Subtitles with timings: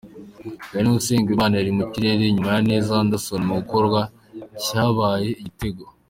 [0.71, 4.01] Danny Usengimana yari mu kirere inyuma ya Neza Anderson mu gikorwa
[4.63, 5.83] cyabyaye igitego.